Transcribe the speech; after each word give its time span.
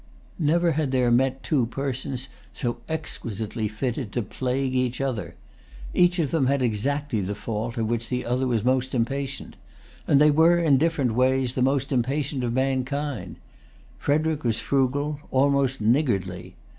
Never 0.39 0.71
had 0.71 0.89
there 0.91 1.11
met 1.11 1.43
two 1.43 1.67
persons 1.67 2.27
so 2.53 2.77
exquisitely 2.89 3.67
fitted 3.67 4.11
to 4.13 4.23
plague 4.23 4.73
each 4.73 4.99
other. 4.99 5.35
Each 5.93 6.17
of 6.17 6.31
them 6.31 6.47
had 6.47 6.63
exactly 6.63 7.21
the 7.21 7.35
fault 7.35 7.77
of 7.77 7.85
which 7.85 8.09
the 8.09 8.25
other 8.25 8.47
was 8.47 8.63
most 8.65 8.95
impatient; 8.95 9.57
and 10.07 10.19
they 10.19 10.31
were, 10.31 10.57
in 10.57 10.79
different 10.79 11.13
ways, 11.13 11.53
the 11.53 11.61
most 11.61 11.91
impatient 11.91 12.43
of 12.43 12.51
mankind. 12.51 13.35
Frederic 13.99 14.43
was 14.43 14.59
frugal, 14.59 15.19
almost 15.29 15.81
niggardly. 15.81 16.55